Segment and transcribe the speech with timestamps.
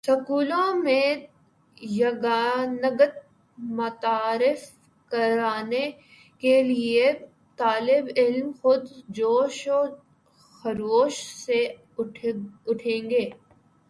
[0.03, 1.15] سکولوں میں
[1.77, 3.17] یگانگت
[3.57, 4.61] متعارف
[5.11, 5.89] کروانے
[6.43, 7.11] کے لیے
[7.59, 9.81] طالب علم خود جوش و
[10.55, 11.63] خروش سے
[11.99, 13.29] اٹھیں گے